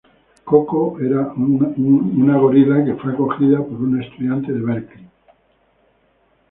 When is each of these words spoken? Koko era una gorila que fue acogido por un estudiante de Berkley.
Koko 0.51 0.79
era 1.07 1.25
una 1.43 2.37
gorila 2.39 2.83
que 2.83 2.95
fue 2.95 3.13
acogido 3.13 3.63
por 3.67 3.79
un 3.83 4.01
estudiante 4.01 4.51
de 4.51 4.59
Berkley. 4.59 5.07